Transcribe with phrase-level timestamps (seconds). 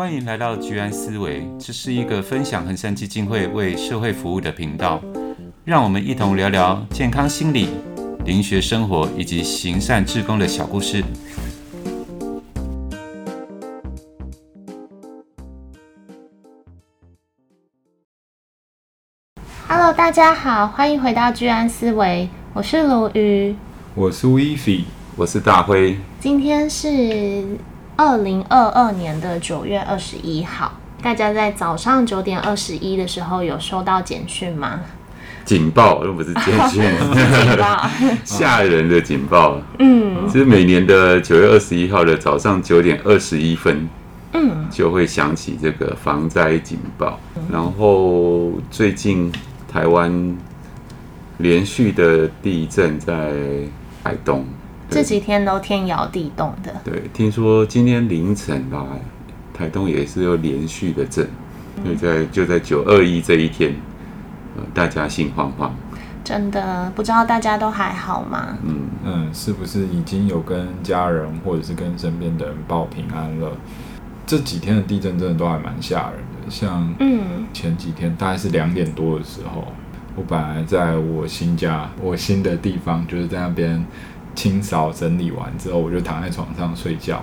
[0.00, 4.98] 欢迎来到居安思维，这是一个分享恒山基金会为社会服务的频道，
[5.62, 7.68] 让我们一同聊聊健康心理、
[8.24, 11.04] 灵学生活以及行善志工的小故事。
[19.68, 23.54] Hello，大家好，欢迎回到居安思维，我是卢瑜，
[23.94, 24.82] 我是威菲，
[25.14, 27.44] 我是大辉，今天是。
[28.00, 30.72] 二零二二年的九月二十一号，
[31.02, 34.80] 大家在早上九点二十一的时候有收到简讯吗？
[35.44, 36.82] 警报，又不是简讯，
[37.12, 37.86] 警报，
[38.24, 39.60] 吓人的警报。
[39.78, 43.86] 嗯，其实每年的九月二十一号的早上九点二十一分，
[44.32, 47.20] 嗯，就会响起这个防灾警报。
[47.36, 49.30] 嗯、然后最近
[49.70, 50.38] 台湾
[51.36, 53.34] 连续的地震在
[54.02, 54.46] 海东。
[54.90, 56.74] 这几天都天摇地动的。
[56.84, 58.84] 对，听说今天凌晨吧，
[59.54, 61.28] 台东也是有连续的震，
[61.84, 63.74] 就在就在九二一这一天，
[64.56, 65.72] 呃，大家心慌慌。
[66.24, 68.58] 真的不知道大家都还好吗？
[68.64, 73.52] 嗯嗯，是不是已经有跟家人或者是跟身边的人报平安了？
[74.26, 79.68] 这几天的地震真的都还蛮吓人的，像嗯前几天大概是两点多的时候，
[80.14, 83.84] 我本来在我新家，我新的地方就是在那边。
[84.34, 87.22] 清扫整理完之后，我就躺在床上睡觉，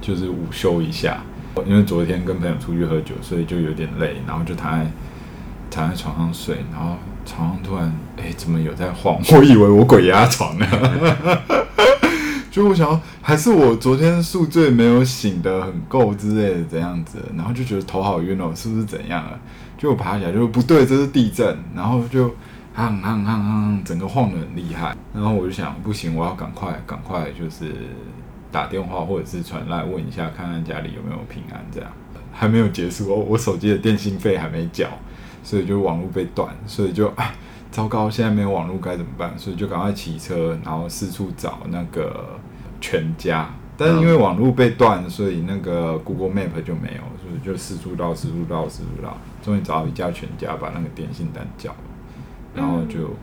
[0.00, 1.22] 就是午休一下。
[1.66, 4.90] 因为昨天跟朋友出去喝酒，所以就有点累，然后就躺在
[5.70, 6.56] 躺在床上睡。
[6.72, 9.20] 然后床上突然，哎、怎么有在晃？
[9.36, 10.66] 我以为我鬼压床呢。
[12.50, 17.18] 就我想，还是我昨天宿醉没有醒得很够之类的，怎样子？
[17.36, 19.38] 然后就觉得头好晕哦，是不是怎样了？
[19.76, 21.56] 就我爬起来，就不对，这是地震。
[21.74, 22.34] 然后就。
[22.80, 27.74] 晃晃晃晃，整个晃得很厉害，然后我就想，不行，我要赶快赶快，就是
[28.50, 31.62] 打电话或者是传来问一下，看看家里有没有平安。
[31.70, 31.90] 这样
[32.32, 34.88] 还没有结束哦，我手机的电信费还没缴，
[35.42, 37.34] 所以就网络被断，所以就啊，
[37.70, 39.38] 糟糕，现在没有网络该怎么办？
[39.38, 42.38] 所以就赶快骑车，然后四处找那个
[42.80, 51.76] 全家，但是因为网络被断，所以那个 Google Map 就没有，所以就四处绕，四处绕，四处绕，终于找到一家全家，把那个电信单缴了。
[52.54, 53.14] 然后就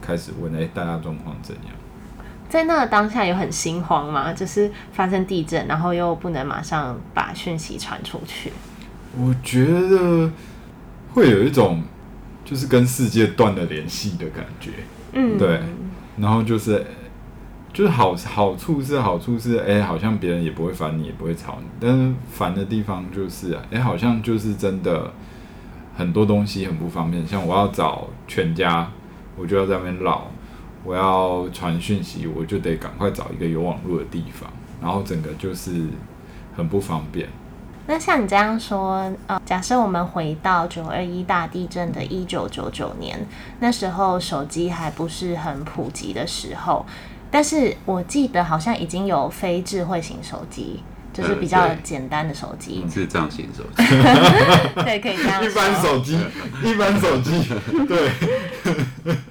[0.00, 1.64] 开始问：哎、欸，大家状况怎样？
[2.48, 4.32] 在那个当下有很心慌吗？
[4.32, 8.52] 就是发生地震，然后又不能马上把讯息传出去。
[9.18, 10.30] 我觉得
[11.12, 11.82] 会有一种
[12.44, 14.70] 就是跟世界断了联系的感觉。
[15.12, 15.60] 嗯，对。
[16.18, 16.86] 然后就是
[17.72, 21.66] 就是好好处是好处是，哎、欸，好像别人也不会烦你，也不会吵你。
[21.80, 25.12] 但是烦的地方就是，哎、欸，好像就是真的。
[25.96, 28.90] 很多东西很不方便，像我要找全家，
[29.36, 30.20] 我就要在那边绕；
[30.84, 34.50] 我要传讯息，我就得赶快找一个有网络的地方，
[34.82, 35.86] 然后整个就是
[36.54, 37.26] 很不方便。
[37.88, 43.26] 那像你这样说，呃，假设我们回到九二一大地震的一九九九年，
[43.60, 46.84] 那时候手机还不是很普及的时候，
[47.30, 50.82] 但是我记得好像已经有非智慧型手机。
[51.16, 53.84] 就是比较简单的手机，智障型手机，
[54.84, 55.42] 对，可以这样。
[55.42, 56.18] 一般手机，
[56.62, 57.42] 一般手机，
[57.88, 58.10] 对，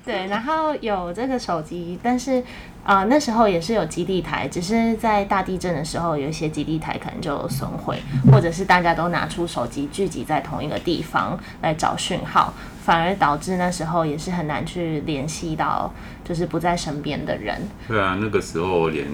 [0.04, 0.26] 对。
[0.28, 2.42] 然后有这个手机，但是
[2.84, 12.52] 啊、呃，那时候也是有基地台，只是在大地震的时候，有一些基地台可能就损毁，或者是大家都拿出手机聚集在同一个地方来找讯号，
[12.84, 17.62] 反而导致那时候也是很难去联系到，就是不在身边的人。
[17.88, 19.06] 对啊，那个时候连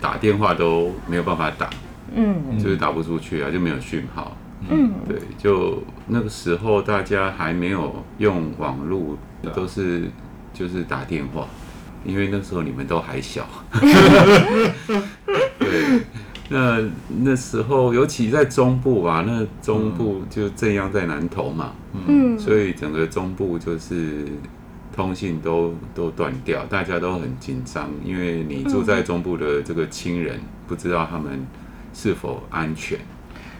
[0.00, 1.68] 打电话都没有办法打。
[2.14, 4.36] 嗯，就是打不出去啊，就没有讯号。
[4.68, 9.16] 嗯，对，就那个时候大家还没有用网络，
[9.54, 10.10] 都是
[10.52, 11.46] 就是打电话，
[12.04, 13.48] 因为那时候你们都还小。
[15.58, 16.02] 对，
[16.50, 16.78] 那
[17.22, 21.72] 那时候尤其在中部吧，那中部就正央在南投嘛，
[22.06, 24.26] 嗯，所以整个中部就是
[24.94, 30.38] 通信都都断掉，大家都很紧张，因为你住在中部的这个亲人
[30.68, 31.46] 不知道他们。
[31.92, 32.98] 是否安全？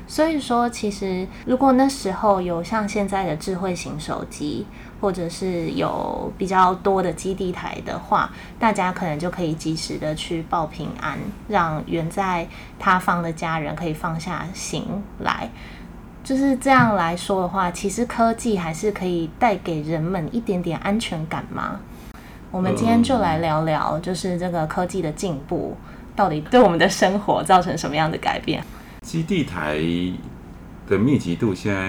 [0.07, 4.67] 所以说，其实如果那时候有像现在的智慧型手机，
[5.01, 8.29] 或者是有比较多的基地台的话，
[8.59, 11.17] 大家可能就可以及时的去报平安，
[11.47, 14.85] 让远在他方的家人可以放下心
[15.21, 15.49] 来。
[16.25, 21.79] 就是这样来说的话，其实科技还是可以带给人们一点点安全感吗？
[22.51, 25.77] 我们今天就来聊聊，就是这个科技的进步。
[26.21, 28.63] 到底对我们的生活造成什么样的改变？
[29.01, 29.81] 基地台
[30.87, 31.81] 的密集度现在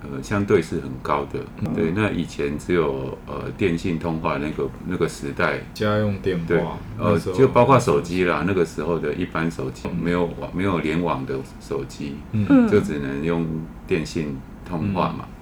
[0.00, 1.38] 呃，相对是很高的。
[1.60, 6.62] 嗯、对，那以前只有呃电信通话那个那个时代，家用电话，对，
[6.96, 13.46] 呃，就包括手机啦，那个时候的一般手机没有网没有联网的手机，嗯，就只能用
[13.86, 15.26] 电信通话嘛。
[15.26, 15.34] 嗯、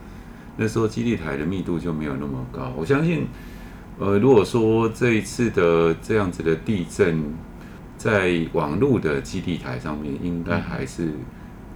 [0.56, 2.72] 那时候基地台的密度就没有那么高。
[2.76, 3.28] 我相信，
[4.00, 7.22] 呃，如果说这一次的这样子的地震，
[8.06, 11.10] 在网络的基地台上面，应该还是。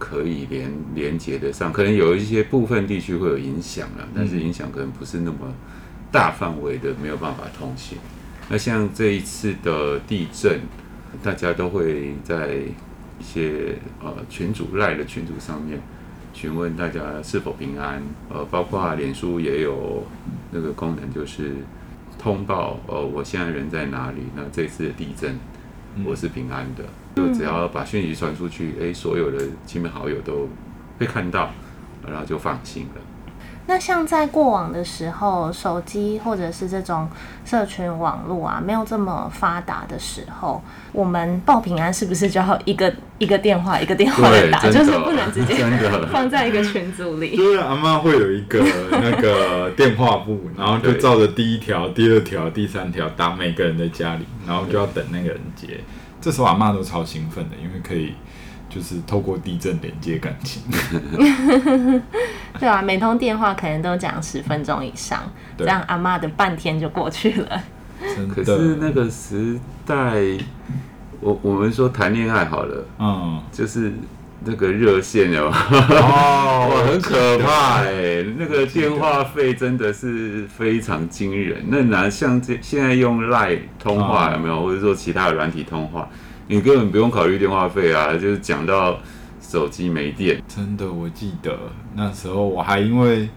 [0.03, 5.37] 可以连连接得上，可能有一些部分地区会有影响了，但是影响可能不是那么
[6.11, 7.99] 大范围的，没有办法通行。
[8.49, 10.59] 那像这一次的地震，
[11.21, 12.55] 大家都会在
[13.19, 15.79] 一些呃群主赖的群组上面
[16.33, 18.01] 询问大家是否平安，
[18.31, 20.03] 呃，包括脸书也有
[20.49, 21.57] 那个功能，就是
[22.17, 24.23] 通报呃我现在人在哪里。
[24.35, 25.35] 那这次的地震。
[26.05, 26.83] 我是平安的，
[27.15, 30.47] 就只要把讯息传出去，哎、欸，所有的亲朋好友都
[30.97, 31.51] 会看到，
[32.07, 33.01] 然后就放心了。
[33.71, 37.07] 那像在过往的时候，手机或者是这种
[37.45, 45.65] 社群网络啊，没有这么发达的时候，我们报平安是不是就要一个一个电话一个电话的打，就是不能直接
[46.11, 47.33] 放在一个群组里？
[47.37, 55.79] 就是阿妈会有一个 那个电话簿，然后就照着第一条、第二条、第三条打每个人的家里，然后就要等那个人接。
[56.19, 58.13] 这时候阿妈都超兴奋的，因为可以。
[58.73, 60.61] 就是透过地震连接感情，
[62.57, 65.19] 对啊，每通电话可能都讲十分钟以上，
[65.57, 65.65] 对。
[65.65, 67.61] 这样阿妈的半天就过去了。
[68.33, 70.21] 可是那个时代，
[71.19, 73.91] 我我们说谈恋爱好了，嗯，就是
[74.45, 81.63] 那个热线哦， 哇，很可怕哎，那个电话费真的是非常惊人。
[81.67, 86.09] 那哪像这现在用 LINE 通话有没有，嗯、或者说其他的软体通话？
[86.51, 88.99] 你根本不用考虑电话费啊，就是讲到
[89.41, 90.43] 手机没电。
[90.53, 91.57] 真的，我记得
[91.95, 93.29] 那时候我还因为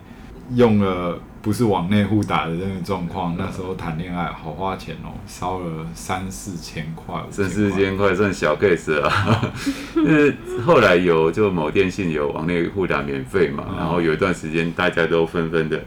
[0.57, 9.53] 用了不是往内互打的那个状况，那时候谈恋爱好花钱哦，烧了三四千块，三四千块算小 case 啊。
[9.95, 15.81] 就是后来有就某电信有往内互打免费嘛，然后有一段时间大家都纷纷的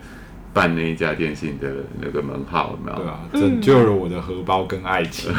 [0.53, 1.69] 办那一家电信的
[1.99, 2.97] 那个门号，有没有？
[2.99, 5.29] 对啊，拯救了我的荷包跟爱情。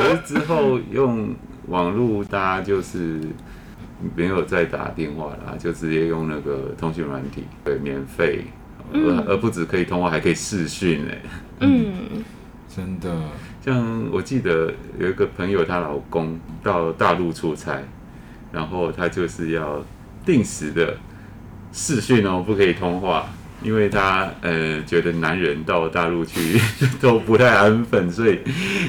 [0.00, 1.34] 可是之后用
[1.68, 3.20] 网络，大家就是
[4.16, 8.44] 没有再打电话啦，就直接用那个通讯软体，对，免费，
[8.94, 11.18] 而而不止可以通话，还可以视讯哎。
[11.60, 12.24] 嗯，
[12.74, 13.14] 真的。
[13.62, 17.82] 像我记得有一个朋友，她老公到大陆出差，
[18.50, 19.84] 然后他就是要
[20.24, 20.96] 定时的
[21.72, 23.28] 视讯哦，不可以通话。
[23.62, 26.60] 因为他呃觉得男人到大陆去
[27.00, 28.40] 都不太安分，所以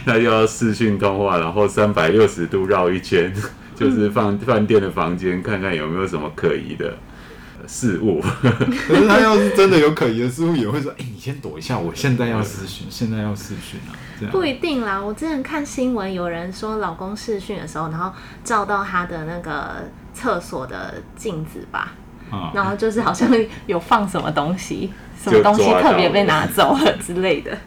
[0.05, 3.33] 他就要视讯通话，然后三百六十度绕一圈，
[3.75, 6.97] 就是放饭店的房间，看看有没有什么可疑的
[7.67, 8.21] 事物。
[8.87, 15.01] 可是他要是真的有可疑的事物，也会说：“哎，你先躲一下，我现在要视讯，现在要视讯啊。”这样不一定啦。
[15.01, 18.13] 我之前看新闻，有人说老公视讯的时候，然后
[18.43, 21.93] 照到他的那个厕所的镜子吧。
[22.53, 23.29] 然后就是好像
[23.67, 24.91] 有放什么东西，
[25.21, 27.57] 什么东西特别被拿走了之类的，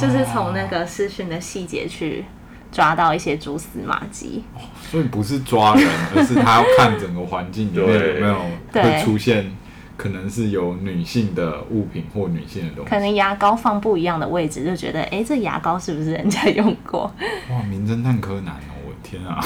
[0.00, 2.24] 就是从那个视讯的细节去
[2.72, 4.44] 抓到一些蛛丝马迹。
[4.90, 8.40] 所以不是抓人，而是他要看整个环境里面有没有
[8.72, 9.50] 会出现，
[9.96, 12.90] 可能是有女性的物品或女性的东西。
[12.90, 17.12] 可能牙膏放不一样的位置，就觉得哎，这牙膏是不是人家用过？
[17.50, 19.44] 哇，名侦探柯南哦，我的天啊！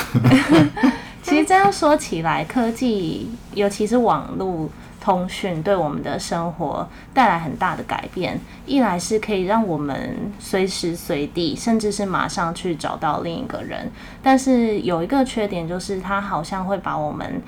[1.22, 4.69] 其实这样说起来，科技尤其是网络
[5.00, 8.41] 通讯，对我们的生活带来很大的改变。
[8.67, 13.91] 一来是可以让我们随时随地，甚至是马上去找到另一个人，
[14.22, 17.41] 但是有一个缺点，就是它好像会把我们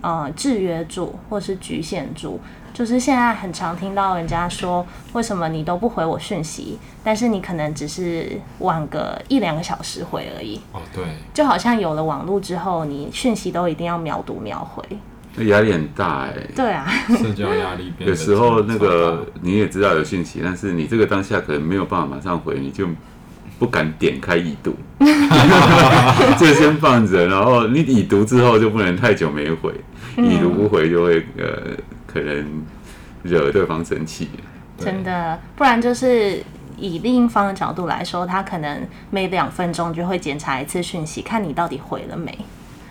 [0.00, 2.40] 呃制约住，或是局限住。
[2.78, 6.78] 就是现在很常听到人家说，为什么你都不回我讯息？
[7.02, 10.60] 但是你可能只是晚个一两个小时回而已。
[10.70, 11.02] 哦，对，
[11.34, 14.84] 就好像有了网络之后，你讯息都一定要秒读秒回，
[15.34, 16.32] 那压力很大哎。
[16.54, 17.92] 对啊，社交压力。
[17.98, 22.86] 有时候那个你也知道有讯息，但是你这个当下可能没有办法马上回，你就
[23.58, 24.72] 不敢点开已读，
[26.38, 29.74] 就先放着，然后你已读之后就不能太久没回，
[30.16, 31.76] 已读不回就会呃。
[32.08, 32.64] 可能
[33.22, 34.30] 惹对方生气，
[34.78, 36.42] 真的，不然就是
[36.78, 42.32] 以另一方的角度来说，他可能每两分钟就会检查一次讯息，看你到底回了没。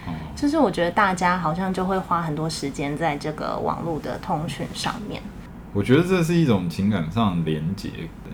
[0.05, 5.21] 哦，就是我觉得大家好像就会花很多时间在这个网络的通讯上面。
[5.73, 7.89] 我觉得这是一种情感上的连接。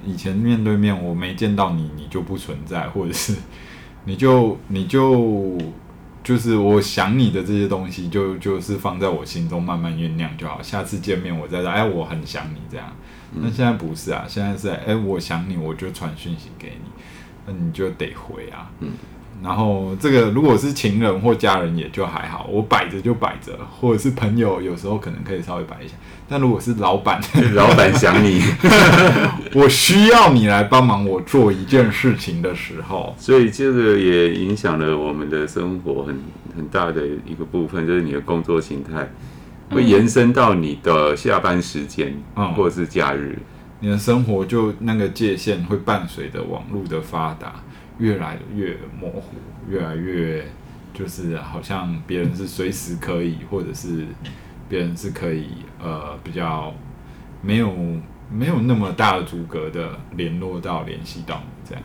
[0.05, 3.35] 以前面对面我没见到你，你就不存在，或者是
[4.05, 5.57] 你就你就
[6.23, 10.61] 就是我想你的这些东西就，就就是放在我心中慢慢酝酿就好。
[10.61, 12.95] 下次见面我再说，哎，我很想你这样。
[13.35, 16.89] 那现在不是啊，现在是哎，我想你，我就传讯息给你，
[17.45, 18.71] 那你就得回啊。
[18.79, 18.91] 嗯。
[19.43, 25.95] 然后这个如果是情人或家人也就还好，我摆着就摆着，或者是朋友，有时候可能可以稍微摆一下。
[26.29, 27.21] 但如果是老板，
[27.53, 28.41] 老板想你，
[29.53, 36.17] 我需要你来帮忙我做一件事情的时候，所以这个也影响了我们的生活很
[36.55, 39.11] 很大的一个部分，就是你的工作形态
[39.69, 43.37] 会延伸到你的下班时间，嗯，或者是假日，
[43.81, 47.55] 你的生活就那个界限会伴随着网络的发达。
[47.99, 49.35] 越来越模糊，
[49.69, 50.45] 越来越
[50.93, 54.05] 就是好像别人是随时可以，或者是
[54.69, 55.47] 别人是可以
[55.81, 56.73] 呃比较
[57.41, 57.73] 没有
[58.31, 61.83] 没有那么大的阻隔的联络到联系到你这样。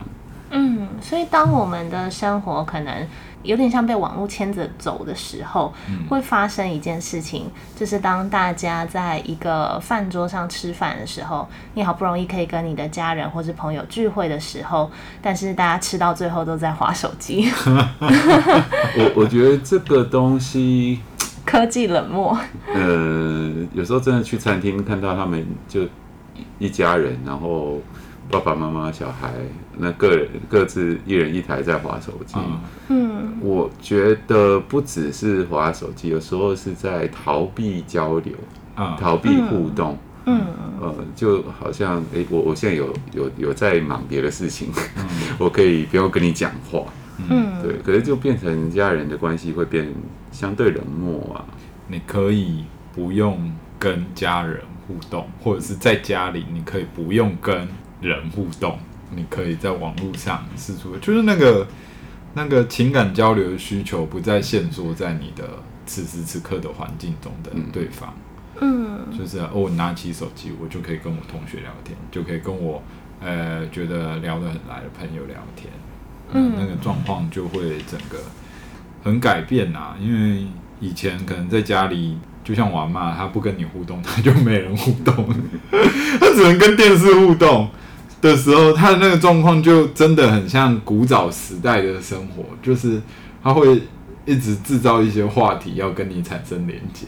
[0.51, 3.07] 嗯，所以当我们的生活可能
[3.43, 14.89] 有点像被网络牵着走的时候，嗯，会发生一件事情，就是当大家在一个饭桌上吃饭的时候，你好不容易可以跟你的家人或是朋友聚会的时候，
[15.21, 17.49] 但是大家吃到最后都在划手机。
[18.97, 20.99] 我我觉得这个东西
[21.45, 22.37] 科技冷漠。
[22.73, 25.81] 呃，有时候真的去餐厅看到他们就
[26.57, 27.77] 一家人，然后。
[28.31, 29.33] 爸爸妈妈、小孩，
[29.77, 32.35] 那个人各自一人一台在划手机。
[32.89, 38.33] 嗯，我觉得不只是划手机，有时候是在逃避交流，
[38.77, 39.97] 嗯、逃避互动。
[40.25, 40.41] 嗯，
[40.79, 45.05] 呃，就好像，哎、欸，我我现在有有有在忙别的事情，嗯、
[45.39, 46.83] 我可以不用跟你讲话。
[47.29, 49.91] 嗯，对，可是就变成家人的关系会变
[50.31, 51.43] 相对冷漠啊。
[51.87, 57.67] 你可以不用跟家人互动，或者是在家里，你可以不用跟。
[58.01, 58.77] 人互动，
[59.15, 61.67] 你可以在网络上释出，就是那个
[62.33, 65.43] 那个情感交流的需求，不再限缩在你的
[65.85, 68.13] 此时此刻的环境中的对方。
[68.61, 72.81] 嗯，就是哦，我拿起手机，我就可以跟我同学聊天，就可以跟我
[73.21, 75.71] 呃觉得聊得很来的朋友聊天。
[76.31, 78.19] 嗯，那个状况就会整个
[79.03, 80.45] 很改变啊，因为
[80.79, 85.33] 以前可能在家里，就像我阿嬷，他不跟你互动，他就没人互动，
[86.19, 87.69] 他只能跟电视互动。
[88.21, 93.01] 的时候，他的那个状况就真的很像古早时代的生活，就是
[93.41, 93.81] 他会
[94.25, 97.07] 一直制造一些话题要跟你产生连接，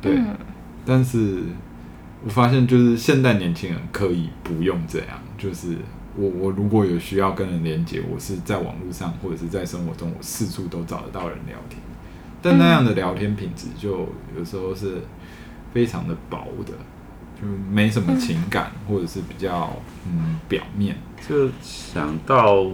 [0.00, 0.14] 对。
[0.16, 0.36] 嗯、
[0.84, 1.42] 但是
[2.24, 5.76] 我发现，就是现代年轻人可以不用这样，就是
[6.16, 11.80] 我我如果有需要跟人连接，我是在网络上或者是在生活中，我四处都找得到人聊天。
[12.40, 15.02] 但那样的聊天品质，就有时候是
[15.74, 16.72] 非常的薄的。
[17.40, 19.76] 就没什么情感，嗯、或者是比较
[20.06, 20.96] 嗯表面。
[21.28, 22.66] 就想到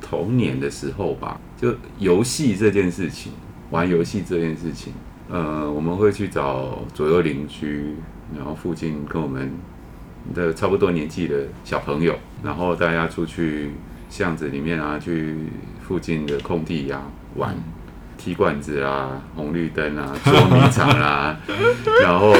[0.00, 3.32] 童年的时候吧，就游戏这件事情，
[3.70, 4.92] 玩游戏这件事情，
[5.28, 7.94] 呃，我们会去找左右邻居，
[8.36, 9.50] 然后附近跟我们
[10.34, 13.70] 的差不多年纪的小朋友，然后大家出去
[14.08, 15.34] 巷子里面啊，去
[15.86, 17.56] 附近的空地呀、啊、玩。
[18.26, 21.36] 嗯踢罐子啊，红绿灯啊，捉迷藏啊，
[22.02, 22.34] 然后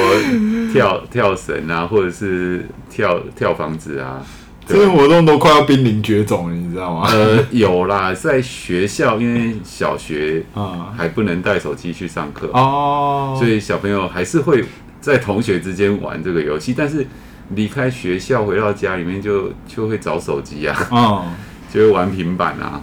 [0.73, 4.21] 跳跳绳啊，或者是跳跳房子啊，
[4.65, 7.07] 这些活动都快要濒临绝种了，你知道吗？
[7.09, 10.93] 呃，有啦，在学校，因为小学啊。
[10.97, 14.65] 还不能带手机去上课哦，所以小朋友还是会
[14.99, 17.07] 在同学之间玩这个游戏，但是
[17.55, 21.25] 离开学校回到家里面就就会找手机啊，哦，
[21.73, 22.81] 就会玩平板啊。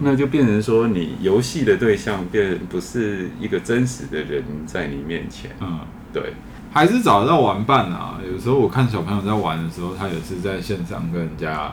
[0.00, 5.50] 那就变成说，你游戏的对象变不是一个真实的人在你面前。
[5.60, 5.78] 嗯，
[6.12, 6.34] 对，
[6.72, 8.18] 还是找得到玩伴啊。
[8.30, 11.72] 有时候我看小朋友在玩的时候，他也是在线上跟人家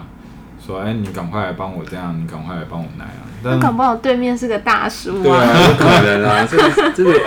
[0.64, 3.14] 说：“哎，你赶快来帮我这样，你赶快来帮我那样。”
[3.44, 5.24] 但搞不好对面是个大叔啊。
[5.24, 6.48] 对啊，有可能啊。
[6.50, 7.20] 这个这个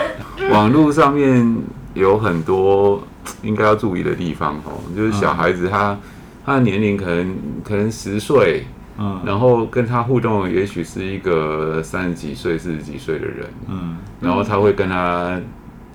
[0.51, 1.57] 网络上面
[1.95, 3.03] 有很多
[3.43, 5.99] 应该要注意的地方哦，就是小孩子他
[6.47, 8.65] 他的年龄可能可能十岁。
[8.97, 15.41] 嗯，然后跟他互动，也许是一个三十几岁、四十几岁的人，嗯，然后他会跟他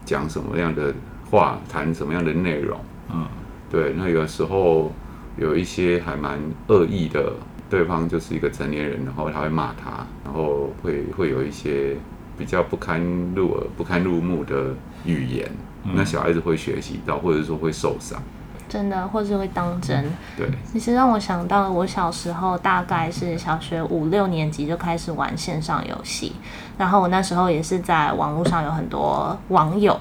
[0.04, 0.94] 讲什么样的
[1.32, 2.78] 话，谈什么样的内容，
[3.14, 3.26] 嗯，
[3.70, 4.92] 对，那有时候
[5.38, 7.32] 有一些还蛮恶意的，
[7.70, 11.96] 对方就是一个成年人，然后他会骂他，然后会会有一些
[12.38, 13.02] 比较不堪
[13.34, 14.76] 入耳、不堪入目的
[15.06, 15.50] 语言，
[15.86, 18.22] 嗯，那小孩子会学习到，或者说会受伤。
[18.70, 20.06] 真的，或是会当真。
[20.38, 26.34] 对，其实让我想到，我小时候大概是小学五六年级就开始玩线上游戏，
[26.78, 30.00] 然后我那时候也是在网络上有很多网友，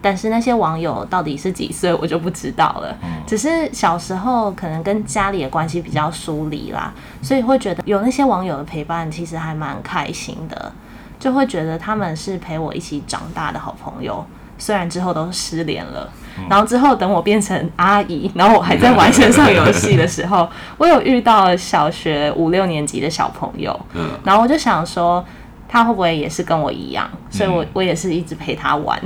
[0.00, 2.96] 但是那些网友到底是几岁，我就不知道了。
[3.26, 6.92] 只是小时候可能跟家里的关系比较疏离啦，
[7.22, 10.72] 所以会觉得有那些网友的陪伴，其实还蛮开心的。
[11.18, 14.26] 就会觉得他们是陪我一起长大的好朋友。
[14.58, 16.08] 虽然之后都失联了，
[16.48, 20.48] 然后之后等我变成阿姨，然后我还在玩线上游戏的时候，
[20.78, 24.10] 我有遇到小学五六年级的小朋友，嗯。
[24.24, 25.24] 然后我就想说，
[25.68, 27.08] 他会不会也是跟我一样？
[27.30, 29.00] 所以我我也是一直陪他玩，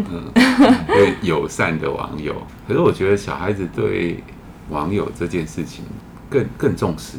[0.86, 2.34] 对友善的网友。
[2.66, 4.22] 可是我觉得小孩子对
[4.70, 5.84] 网友这件事情
[6.28, 7.18] 更更重视，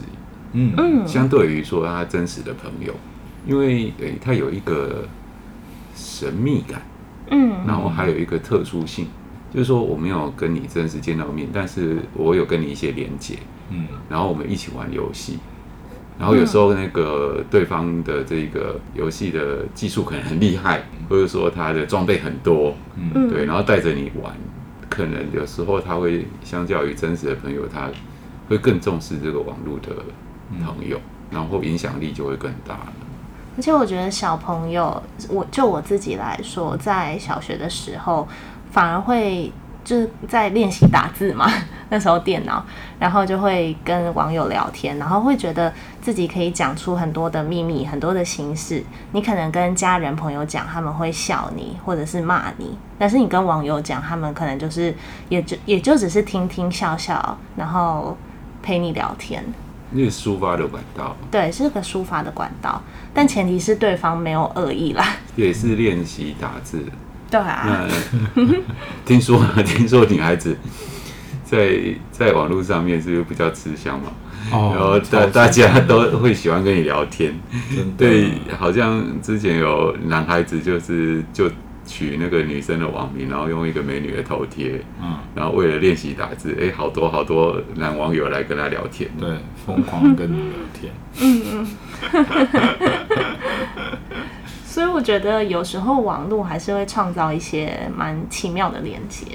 [0.53, 2.93] 嗯嗯，相对于说他真实的朋友，
[3.45, 5.05] 因为诶他有一个
[5.95, 6.81] 神秘感。
[7.29, 9.05] 嗯，然后还有一个特殊性，
[9.53, 13.37] 就是说我没有跟你真实见到面，但是我有跟你一些连接，
[13.69, 15.39] 嗯，然后我们一起玩游戏，
[16.19, 24.33] 然后有时候那个对方的这个游戏的技术可能很厉害，或者说他的装备很多，嗯，对，然后带着你玩，
[24.89, 27.89] 可能有时候他会相较于真实的朋友，他
[28.49, 29.95] 会更重视这个网络的
[30.65, 30.99] 朋友，
[31.31, 32.93] 然后影响力就会更大了。
[33.57, 38.27] 而且我觉得小朋友，我就我自己来说，在小学的时候，
[38.71, 39.51] 反而会
[39.83, 41.49] 就是在练习打字嘛，
[41.89, 42.63] 那时候电脑，
[42.99, 48.83] 然后就会跟网友聊天，然后会觉得自己可以讲出很多的秘密，很多的心事。
[49.13, 54.93] 你可能跟家人朋友讲，他们会笑你，或者是骂你，但是你跟网友讲，他们可能就是
[55.29, 58.17] 也就也就只是听听笑笑，然后
[58.61, 59.43] 陪你聊天。
[59.91, 62.81] 那个抒发的管道，对，是个抒发的管道，
[63.13, 65.15] 但前提是对方没有恶意啦。
[65.37, 66.83] 也是练习打字，
[67.29, 67.87] 对啊。
[68.35, 68.43] 那
[69.05, 70.57] 听说 听说女孩子
[71.43, 71.79] 在
[72.11, 74.11] 在网络上面是不是比较吃香嘛？
[74.51, 77.33] 哦，然后大大家都会喜欢跟你聊天，
[77.97, 81.49] 对，好像之前有男孩子就是就。
[81.89, 89.29] 取那个女生的网名，然后用一个美女的头贴，嗯，然后为了练习打字，哎，好多好多男网友来跟他聊天，对，
[89.65, 90.91] 疯狂跟你聊天，
[91.21, 91.65] 嗯嗯，
[94.77, 99.25] 所以我觉得有时候网络还是会创造一些蛮奇妙的连接，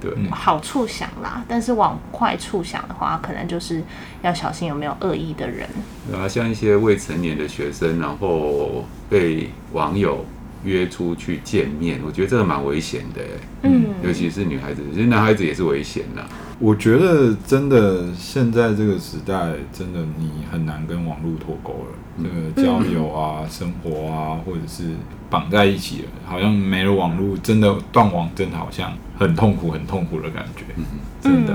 [0.00, 3.82] 对，好处想啦，但是往坏处想的话，可能就是
[4.22, 5.68] 要小心有没有恶意的人，
[6.08, 10.24] 对啊，像一些未成年的学生，然后被网友。
[10.64, 13.20] 约出去见面，我觉得这个蛮危险的，
[13.64, 16.24] 嗯，尤其是女孩子，其实男孩子也是危险的。
[16.64, 22.22] 我觉得真的现在这个时代，真的你很难跟网络脱钩了。
[22.22, 24.94] 这个交友啊、生活啊，或者是
[25.28, 30.64] 绑在一起了，好像没了网络，真的断网，真的好像很痛苦、很痛苦的感觉。
[30.76, 30.84] 嗯，
[31.20, 31.52] 真的。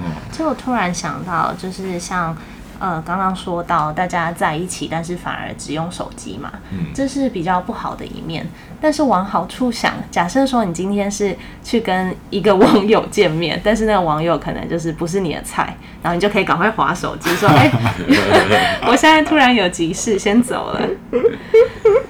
[0.00, 2.36] 嗯，就我突然想到，就是像。
[2.84, 8.46] 呃，刚刚说到大家在一起，但是反而只用手机嘛，嗯，这是比较不好的一面。
[8.78, 20.82] 但是往好处想，假设说你今天是去跟一个网友见面， 但是那个网友可能就是不是你的菜，然后你就可以赶快划手机说：“哎、欸，我现在突然有急事，先走了。”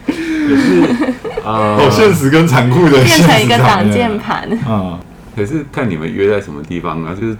[0.08, 0.82] 就是
[1.44, 4.44] 啊， 好现实跟残酷的，变成一个挡箭牌。
[4.66, 4.98] 啊，
[5.36, 7.36] 可是看你们约在什么地方啊，就是。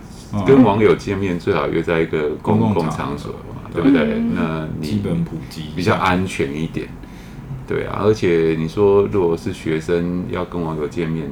[0.46, 4.18] 跟网友见面最好约在一个公共场所嘛，对不对？
[4.34, 5.64] 那你基本普及。
[5.76, 6.88] 比较安全一点，
[7.66, 8.00] 对啊。
[8.02, 11.30] 而且你说如果是学生要跟网友见面，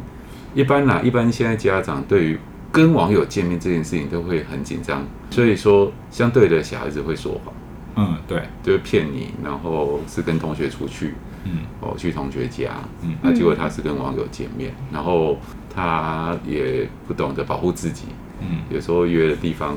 [0.55, 2.38] 一般啦，一般现在家长对于
[2.71, 7.55] 跟网友见面这件事情都会很紧张，所以说相对的小孩子会说谎，
[7.97, 12.71] 嗯，对，就是骗你，然后是跟同学出去，嗯，哦，去同学家，
[13.03, 15.38] 嗯，那结果他是跟网友见面，然后
[15.75, 18.05] 他也不懂得保护自己。
[18.51, 19.77] 嗯，有时候约的地方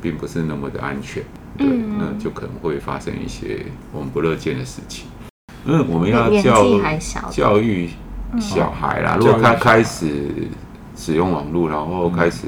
[0.00, 1.22] 并不是那么的安全，
[1.58, 5.06] 对，嗯、那就可能会发生一些我们不乐见的事情。
[5.64, 6.78] 嗯，我们要教
[7.30, 7.90] 教育
[8.38, 10.30] 小孩啦，如果他开始
[10.96, 12.46] 使用网络，然后开始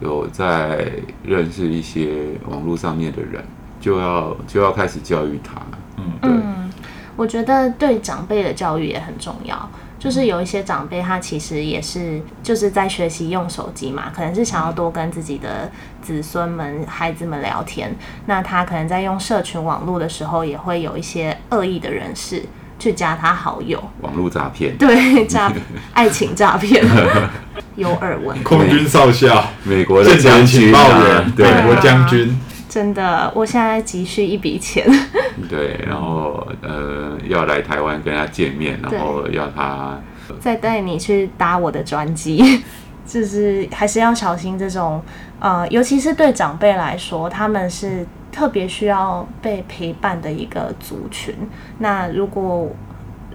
[0.00, 0.90] 有在
[1.24, 3.44] 认识一些网络上面的人，
[3.80, 5.60] 就要就要开始教育他。
[5.96, 6.70] 嗯，对，嗯，
[7.16, 9.68] 我觉得对长辈的教育也很重要。
[10.06, 15.68] 就是有一些长辈，他其实也是就是在学习用手机嘛，可能是想要多跟自己的
[16.00, 17.92] 子孙们、孩子们聊天。
[18.26, 22.40] 那他可能在用社群网络的时候，也会有一些恶意的人士
[22.78, 23.82] 去加他好友。
[24.02, 25.52] 网络诈骗，对，诈
[25.92, 26.84] 爱情诈骗，
[27.74, 28.40] 有耳闻。
[28.44, 32.32] 空军少校，美国的将军啊，对，美国将军。
[32.68, 34.86] 真的，我现在急需一笔钱。
[35.48, 39.98] 对，然后呃，要来台湾跟他见面，然后要他
[40.40, 42.62] 再带你去搭我的专机，
[43.06, 45.00] 就是还是要小心这种
[45.38, 51.34] 呃，尤其是对长辈来说，他们是特别需要被陪伴的一个族群。
[51.78, 52.70] 那如果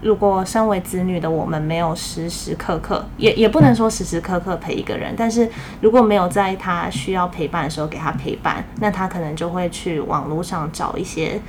[0.02, 5.48] 如果身为子女的我们没有时时刻刻，也也不能说时时刻刻陪一个人，但是
[5.80, 11.40] 如果没有在他需要陪伴的时候给他陪伴，那他可能就会去网络上找一些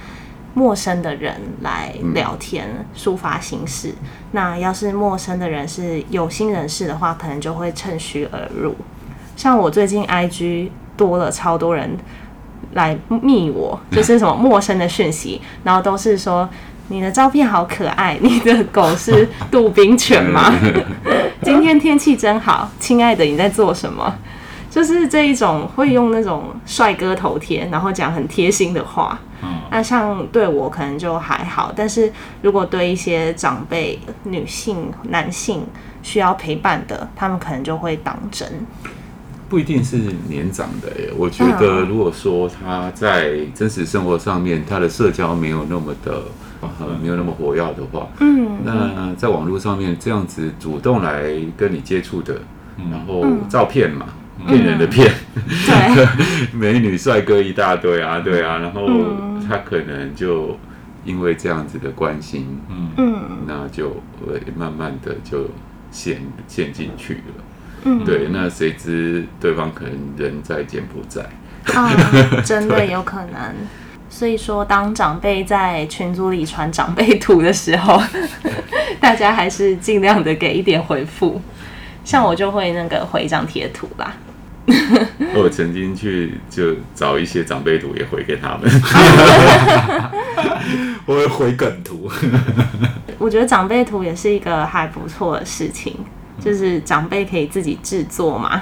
[0.53, 3.91] 陌生的人来聊天，抒发心事。
[4.33, 8.75] 那要是陌生的人是有心人士的话，可能就会趁虚而入。
[9.35, 11.97] 像我最近 IG 多了超多人
[12.73, 16.47] 来密我，就是什么陌生的讯息，然后都是说
[16.87, 20.53] 你的照片好可爱， 你的狗是杜宾犬吗？
[21.41, 24.13] 今天天气真好，亲爱的，你在做什么？
[24.69, 29.19] 就是这一种会用那种帅哥头贴，然后讲很贴心的话。
[29.43, 35.63] 嗯，那像对我可能就还好，但是如果对一些长辈、女性、男性
[36.01, 38.65] 需要陪伴的，他们可能就会当真。
[39.53, 46.23] 不一定是年长的耶，我觉得如果说他在真实生活上面，他的社交没有那么的，
[46.99, 52.41] 没有那么活跃的话，嗯，那在网络上面这样子主动来跟你接触的，
[52.89, 54.07] 然后照片嘛。
[54.47, 56.07] 骗人的骗，对，
[56.57, 58.89] 美女帅哥一大堆啊，对啊，然后
[59.47, 60.57] 他可能就
[61.05, 62.57] 因为这样子的关心，
[62.97, 65.45] 嗯，那就会慢慢的就
[65.91, 67.43] 陷陷进去了，
[67.85, 71.21] 嗯，对，那谁知对方可能人在柬埔寨，
[71.73, 71.91] 啊，
[72.45, 73.55] 真的有可能，
[74.09, 78.01] 所以说当长辈在群组里传长辈图的时候，
[78.99, 81.41] 大家还是尽量的给一点回复，
[82.03, 84.13] 像我就会那个回一张贴图啦。
[85.35, 88.61] 我曾经去就找一些长辈图也回给他们，
[91.05, 92.09] 我会回梗图。
[93.17, 95.97] 我觉得长辈图也是一个还不错的事情，
[96.43, 98.61] 就是长辈可以自己制作嘛。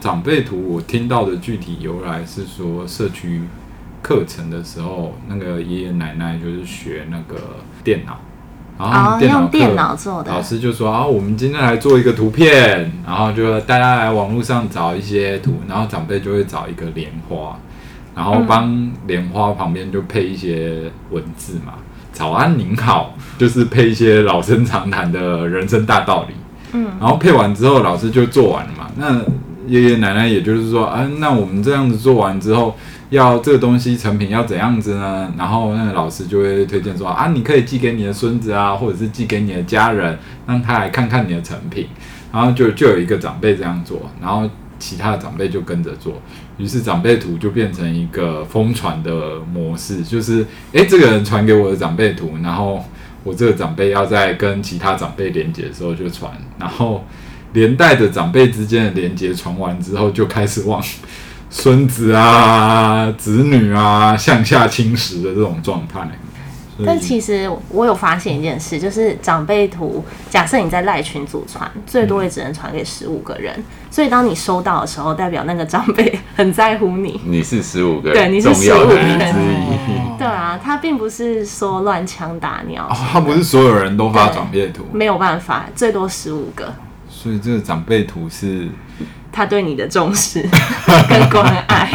[0.00, 3.42] 长辈图我听到的具体由来是说，社区
[4.02, 7.36] 课程的时候，那个爷爷奶奶就是学那个
[7.84, 8.18] 电脑。
[8.78, 17.56] 然后用电脑做的，老师就说啊，我们今天来做一个图片，然后就大家来网络上找一些图，然后长辈就会找一个莲花，
[18.16, 21.74] 然后帮莲花旁边就配一些文字嘛，
[22.12, 26.34] 早安您好，就是配一些老生常谈的人生大道理。
[26.72, 28.90] 嗯，然后配完之后，老师就做完了嘛。
[28.96, 29.20] 那
[29.66, 32.74] 爷爷奶奶也就是说，啊，那我们这样子做完之后。
[33.10, 35.30] 要这个东西成品要怎样子呢？
[35.36, 41.88] 然后那个老师就会推荐说啊，你可以寄给你的孙子啊，或者是寄给你的家人，让他来看看你的成品。
[42.32, 46.14] 然后就就有一个长辈这样做，然后其他的长辈就跟着做，
[46.56, 52.82] 于是长辈图就变成一个疯传的模式，就是诶，这个人传给我的长辈图，然后
[53.22, 57.04] 我这个长辈要在跟其他长辈连接的时候就传，然后
[57.52, 60.82] 连带着长辈之间的连接传完之后，就开始往。
[61.54, 66.00] 孙子啊，子女啊，向下侵蚀的这种状态。
[66.86, 73.62] 但其实我有发现一件事，就是长辈图，假设你在赖群组传，最多也只能传给十五个人。
[73.90, 77.20] 所以当你收到的时候，代表那个长辈 很在乎你。
[77.26, 80.16] 你是十五个人，对，你是十五个人之一。
[80.18, 86.72] 对啊，他并不是说乱枪打鸟，哦，他不是所有人都发长辈图，没有办法，最多十五个。
[87.08, 88.68] 所以这个长辈图是。
[89.34, 90.42] 他对你的重视
[91.08, 91.90] 跟关爱，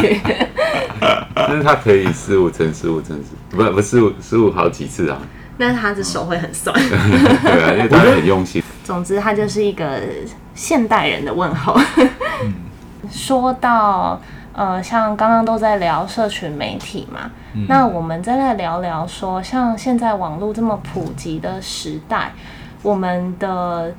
[1.34, 5.18] 但是他可以十五乘十五乘十，不不十五十五好几次啊。
[5.58, 8.62] 但是他的手会很酸，对啊，因为他很用心。
[8.84, 10.00] 总之，他就是一个
[10.54, 11.78] 现代人的问候。
[13.10, 14.20] 说到
[14.52, 22.32] 呃，像刚刚都在聊社群媒体嘛，嗯、那我们再来聊聊说，像现在网络这么普及的时代，
[22.82, 23.94] 我们的。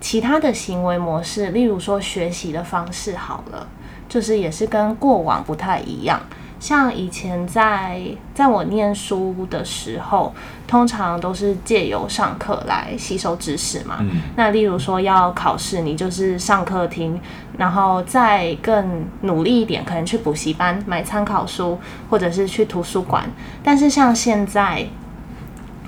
[0.00, 3.66] 其他的行为模式，例如说学习的方式，好了，
[4.08, 6.20] 就是也是跟过往不太一样。
[6.60, 8.00] 像以前在
[8.34, 10.34] 在我念书的时候，
[10.66, 13.98] 通常都是借由上课来吸收知识嘛。
[14.00, 14.20] 嗯。
[14.36, 17.20] 那例如说要考试，你就是上课听，
[17.56, 21.78] 然后再更努力一点，可能去补习班买参考书，
[22.10, 23.24] 或者是去图书馆。
[23.62, 24.86] 但是像现在。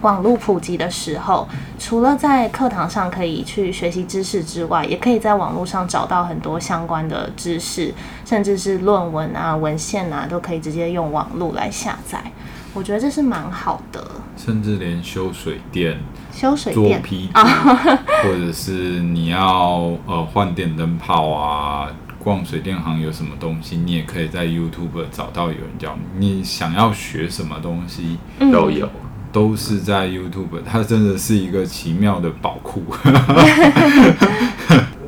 [0.02, 1.46] 网络普及的时候，
[1.78, 7.92] 除了在课堂上可以去学习知识之外，也可以在网络上找到很多相关的知识，
[8.24, 12.32] 甚至是论文啊、文献啊，都可以直接用网络来下载。
[12.72, 14.02] 我觉得这是蛮好的。
[14.36, 15.98] 甚至连修水电、
[16.32, 26.36] 修水电、批 或者是你要呃换电灯泡啊、逛水电行有什么东西，你也可以在 YouTube 找到有人教你。
[26.36, 28.18] 你想要学什么东西
[28.50, 28.86] 都有。
[28.86, 32.82] 嗯都是在 YouTube，它真的是一个奇妙的宝库。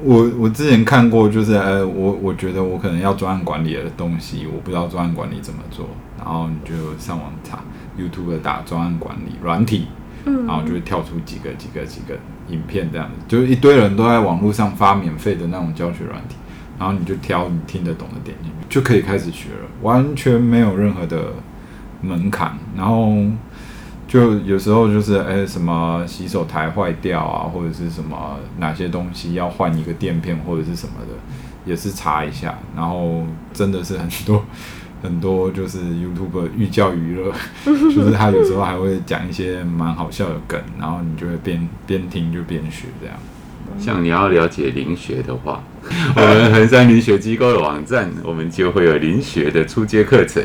[0.05, 7.61] 我我之前看过，就是呃，我我觉得我可能要专案管理的东西，我不知道专案管理怎么做，然后你就上网查
[7.99, 9.87] YouTube 打专案管理软体，
[10.25, 16.35] 然后就会跳出几个几个几个影片这样子，就是一堆人都在网络上发免费的那种教学软体，
[16.79, 21.33] 然后你就挑你听得懂的点进去，就可以开始学了，完全没有任何的。
[22.05, 23.15] 门槛，然后
[24.13, 31.15] 就有时候就是哎、什么洗手台坏掉啊，或者是什么哪些东西要换一个垫片或者是什么的，
[31.65, 34.45] 也是查一下，然后真的是很多
[35.03, 37.33] 很多就是 YouTube 寓教于乐，
[37.65, 43.17] 就是他有时候还会讲一些蛮好笑的梗，然后你就会边边听就边学这样。
[43.79, 45.65] 像你要了解灵学的话，
[46.15, 50.43] 我们衡山灵学机构的网站，我们就会有灵学的初阶课程，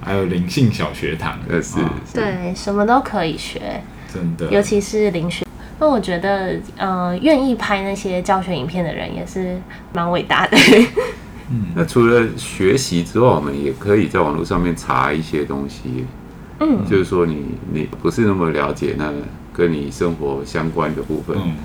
[0.00, 1.78] 还有灵性小学堂，呃，是，
[2.12, 3.82] 对，什么都可以学，
[4.12, 5.46] 真的，尤其是灵学。
[5.78, 9.58] 那我觉得，呃，愿意拍那些教学影片的人也是
[9.92, 10.56] 蛮伟大的。
[11.50, 16.04] 嗯，那除了学习之外，我们也可以在网络上面查一些东西。
[16.60, 19.10] 嗯，就是说你你不是那么了解那
[19.52, 21.36] 跟你生活相关的部分。
[21.42, 21.56] 嗯。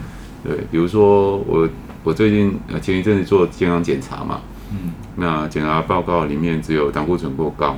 [0.43, 1.67] 对，比如说我
[2.03, 7.75] 我最近呃前一阵子做健康检查嘛，嗯，那检查报告里面只有胆固醇过高，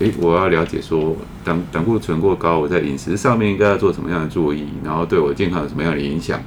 [0.00, 6.40] 诶，我要了解说胆胆固醇过高，我在饮食上面应该要做什么样的注意，然后对我健康有什么样的影响？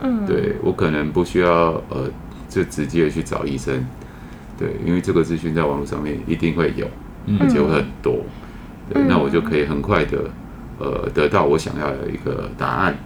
[0.00, 2.10] 嗯，对我可能不需要呃
[2.48, 3.86] 就直接去找医生，
[4.58, 6.86] 对，因为这个资讯在网络上面一定会有，
[7.40, 8.24] 而且会很多，
[8.92, 10.18] 对，那我就可以很快的
[10.78, 12.96] 呃得到我想要的一个答案。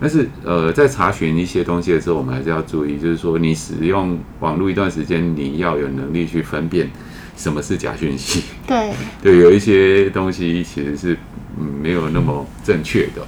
[0.00, 6.88] 但是，呃，在查询一些东西的时候，我们还是要注意，就是说，你使用网络一段时间，你要有能力去分辨
[7.36, 8.53] 什么是假讯息。
[8.66, 11.16] 对，对，有一些东西其实是
[11.82, 13.26] 没有那么正确的。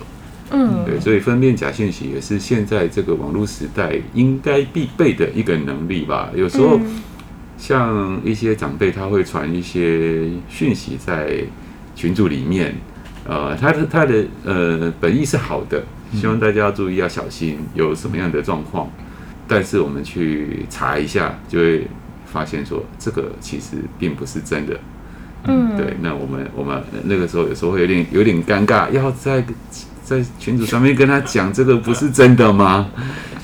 [0.51, 6.31] 嗯，对，所以分辨假讯息也是现在这个网络时代应该必备的一个能力吧。
[6.35, 6.81] 有时候，
[7.59, 11.42] 像一些长辈他会传一些讯息在
[11.94, 12.75] 群组里面，
[13.27, 15.83] 呃，他的他的呃本意是好的。
[16.12, 18.88] 希望大家要注意，要小心有什么样的状况。
[19.49, 21.87] 但是我们去查一下，就会
[22.25, 24.79] 发现说，这个其实并不是真的。
[25.47, 25.97] 嗯，对。
[26.01, 29.45] 那我们我们那个时候有时候会有点有点尴尬，要在
[30.03, 32.89] 在群组上面跟他讲这个不是真的吗？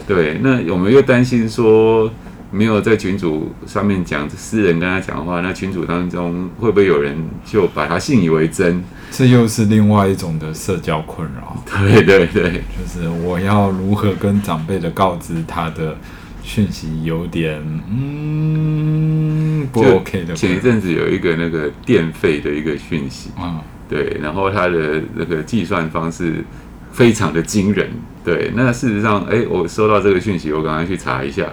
[0.07, 0.39] 对。
[0.43, 2.11] 那我们又担心说，
[2.51, 8.83] 没有在群组上面讲私人跟他讲的话，那群组当中会不会有人就把他信以为真？
[9.11, 11.63] 这又是另外一种的社交困扰。
[11.67, 15.95] 对对对，就是我要如何跟长辈的告知他的
[16.43, 20.35] 讯息有点嗯不 OK 的。
[20.35, 26.45] 前一阵子有一个那个电费的一个讯息，嗯，对，然后它的那个计算方式
[26.93, 27.91] 非常的惊人。
[28.25, 31.53] 对，那事实上，哎，我收到这个讯息，我刚刚去查一下。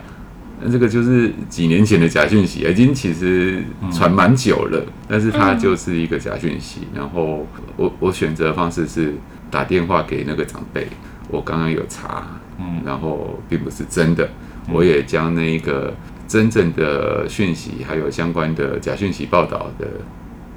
[0.61, 6.81] 那这个就是几年前的假讯息，已经其实传蛮久了，但是它就是一个假讯息。
[6.93, 7.47] 然后
[7.77, 9.15] 我我选择的方式是
[9.49, 10.85] 打电话给那个长辈，
[11.29, 12.27] 我刚刚有查，
[12.59, 14.29] 嗯，然后并不是真的，
[14.71, 15.93] 我也将那一个
[16.27, 19.87] 真正的讯息还有相关的假讯息报道的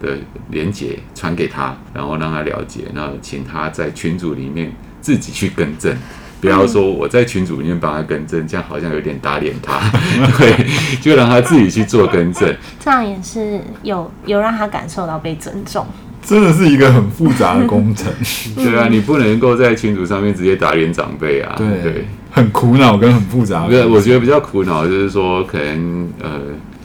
[0.00, 0.18] 的
[0.50, 5.96] 连结传给他，然后让他了解，然后请他在群组里面自己去更正。
[6.40, 9.78] 不要说我在群组里面帮他更正，这样好像有点打脸他。
[10.36, 10.66] 对，
[11.00, 15.86] 就让他自己去做更正，这样也是有有让他感受到被尊重。
[16.20, 18.12] 真的是一个很复杂的工程。
[18.56, 21.54] 对啊，你不能够在群组上面直接打脸长辈啊。
[21.56, 23.68] 对对，很苦恼跟很复杂。
[23.68, 26.40] 对，我觉得比较苦恼就是说，可能呃。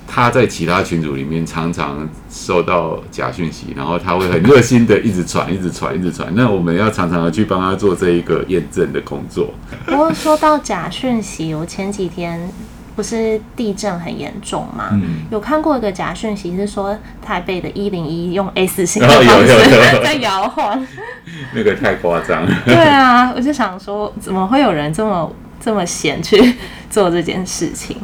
[0.10, 6.33] 他在其他群组里面常常收到假讯息，然后他会很热心的一直传、一直传、一直传。
[6.33, 9.53] 那我们要常常的去帮他做这一个验证的工作。
[9.86, 12.49] 不过说到假讯息，我前几天
[12.97, 14.89] 不是地震很严重吗？
[14.91, 20.83] 嗯、有看过一个假讯息，是说台北的一零一用 S 型的方式在摇晃，
[21.53, 22.51] 那个太夸张了。
[22.65, 25.31] 对啊，我就想说，怎么会有人这么
[25.62, 26.55] 这么闲去
[26.89, 27.95] 做这件事情？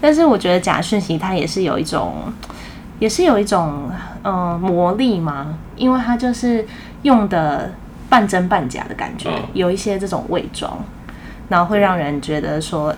[0.00, 2.12] 但是我觉得假讯息它也是有一种，
[2.98, 3.88] 也是有一种
[4.24, 6.66] 嗯魔力嘛，因为它就是
[7.02, 7.72] 用的
[8.08, 10.84] 半真半假的感觉，有一些这种伪装，
[11.48, 12.92] 然后会让人觉得说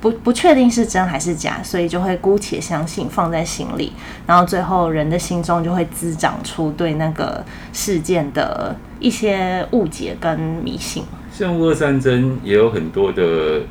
[0.00, 3.92] 不不确定是真还是假，所以就会姑且相信放在心里，
[4.26, 11.04] 然后最后人的心中就会滋长出对那个事件的一些误解跟迷信。
[11.32, 13.62] 像乌俄战争也有很多的。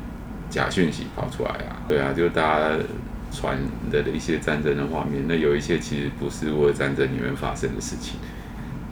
[0.50, 2.74] 假讯息跑出来啊，对啊，就大家
[3.30, 3.58] 传
[3.92, 8.18] 的的一些战争的画面，那有一些其实不是为战争里面发生的事情，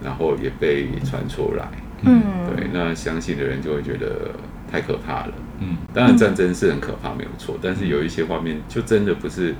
[0.03, 1.67] 然后也被传出来，
[2.03, 2.21] 嗯，
[2.55, 4.29] 对，那相信的人就会觉得
[4.71, 9.55] 太可怕了，嗯，当然战争是很可怕，没有错，但是有一些画面就真的不是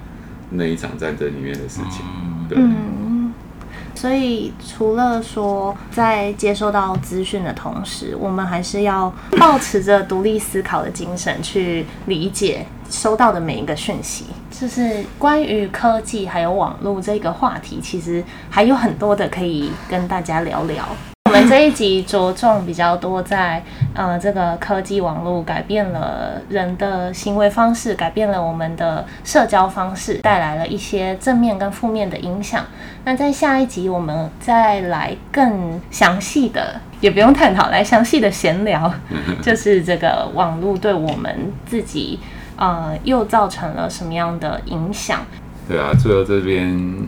[0.51, 2.05] 那一场战争里面的事情，
[2.49, 2.57] 对。
[2.57, 3.33] 嗯
[3.95, 14.25] 所以除了说在接收到资讯的同时，我们还是要保持着独立思考的精神去理解收到的每一个讯息。
[14.51, 20.87] 就是关于科技还有网络这个话题，其实还有很多的可以跟大家聊聊。
[21.27, 23.61] 我们这一集着重比较多在，
[23.93, 32.65] 呃，这个科技网络改变了人的行为方式，改变了我们的社交方式，带来了一些正面跟负面的影响。
[33.03, 38.89] 那在下一集，我们再来更详细的，也不用探讨，来详细的闲聊，
[39.43, 42.21] 就是这个网络对我们自己，
[42.55, 45.19] 呃，又造成了什么样的影响？
[45.67, 47.05] 对啊，最后这边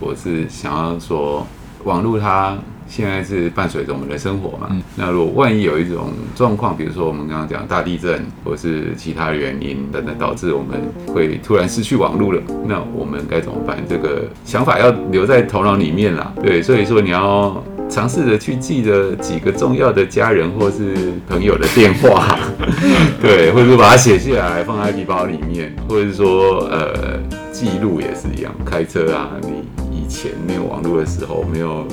[0.00, 1.46] 我是想要说，
[1.84, 2.58] 网络它。
[2.90, 4.66] 现在是伴随着我们的生活嘛？
[4.70, 13.78] 嗯、那如果万一有一种状况，比如说我们刚刚讲大地震，或是其他原因等等导致我们会突然失去网络了，那我们该怎么办？
[13.88, 16.32] 这个想法要留在头脑里面啦。
[16.42, 22.36] 对，所以说你要尝试着去记得几个重要的家人或是朋友的电话，
[23.22, 27.20] 对，或者说把它写下来放在皮包里面，或者是说呃
[27.52, 28.52] 记录也是一样。
[28.66, 29.62] 开车啊，你
[29.96, 31.86] 以前没有网络的时候没有。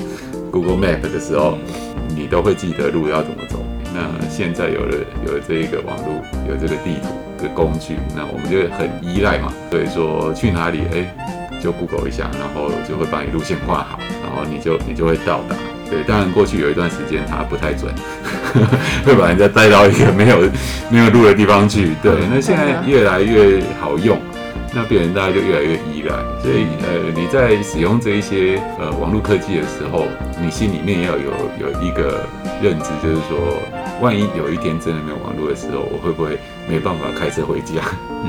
[0.58, 1.56] Google Map 的时候，
[2.08, 3.64] 你都会记得路要怎么走。
[3.94, 7.08] 那现在有了有了这一个网络，有这个地图
[7.40, 9.52] 的工具，那我们就很依赖嘛。
[9.70, 11.14] 所以说去哪里，哎，
[11.62, 15.54] 就 Google 一下，然后就会把你路线画好，然后你就你就会到达。
[15.88, 17.94] 对，当然过去有一段时间它不太准，
[19.06, 20.38] 会把人家带到一个没有
[20.90, 21.92] 没有路的地方去。
[22.02, 24.18] 对，那现在越来越好用。
[24.74, 30.06] 那别人大家就越来越依赖，所以呃，你在使用这一些呃网络科技的时候，
[30.40, 32.26] 你心里面要有有一个
[32.62, 33.58] 认知，就是说，
[34.00, 37.82] 万一有一天真的没有网络的时候，我会不会没办法开车回家？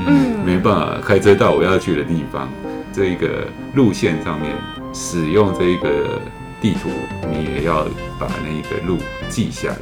[0.06, 2.48] 嗯， 没办法开车到我要去的地方，
[2.92, 4.50] 这一个路线上面
[4.92, 6.20] 使用这一个
[6.60, 6.88] 地图，
[7.30, 7.84] 你也要
[8.18, 8.98] 把那一个路
[9.28, 9.76] 记下来，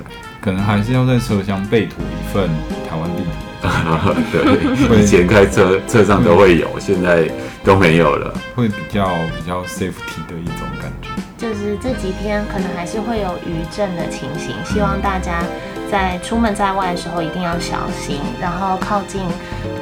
[0.49, 2.49] 可能还是要在车厢备涂一份
[2.89, 3.31] 台湾地图。
[4.33, 7.31] 对，以前开车车上都会有，现在
[7.63, 11.11] 都没有了，会比较比较 safety 的一种感觉。
[11.37, 15.43] 就是这几天可能还是会有余震的情形，希望大家
[15.93, 19.21] 在出门在外的时候一定要小心，然后靠近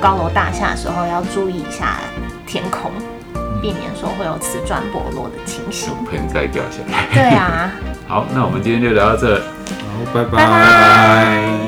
[0.01, 2.01] 高楼大厦的时候要注意一下
[2.45, 2.91] 天空，
[3.63, 7.07] 避免说会有瓷砖剥落的情形， 盆栽掉下来。
[7.15, 7.71] 对啊。
[8.09, 9.45] 好，那我们今天就聊到这，好，
[10.13, 11.66] 拜拜。